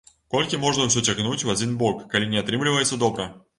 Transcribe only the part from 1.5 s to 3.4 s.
адзін бок, калі не атрымліваецца добра?!